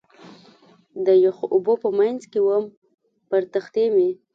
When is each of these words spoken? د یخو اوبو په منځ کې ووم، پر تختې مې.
د 1.05 1.07
یخو 1.25 1.45
اوبو 1.53 1.73
په 1.83 1.89
منځ 1.99 2.21
کې 2.31 2.39
ووم، 2.41 2.65
پر 3.29 3.41
تختې 3.53 3.85
مې. 3.95 4.09